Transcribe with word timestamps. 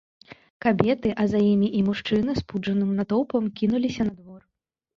Кабеты, 0.65 1.11
а 1.23 1.25
за 1.33 1.41
імі 1.49 1.69
і 1.81 1.83
мужчыны 1.91 2.37
спуджаным 2.41 2.89
натоўпам 3.03 3.43
кінуліся 3.63 4.01
на 4.13 4.19
двор. 4.19 4.41